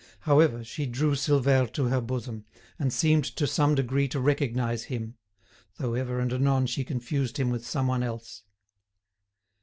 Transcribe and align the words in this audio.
However, 0.21 0.63
she 0.63 0.87
drew 0.87 1.11
Silvère 1.11 1.71
to 1.73 1.83
her 1.83 2.01
bosom, 2.01 2.43
and 2.79 2.91
seemed 2.91 3.23
to 3.35 3.45
some 3.45 3.75
degree 3.75 4.07
to 4.07 4.19
recognise 4.19 4.85
him, 4.85 5.13
though 5.77 5.93
ever 5.93 6.19
and 6.19 6.33
anon 6.33 6.65
she 6.65 6.83
confused 6.83 7.37
him 7.37 7.51
with 7.51 7.67
someone 7.67 8.01
else. 8.01 8.41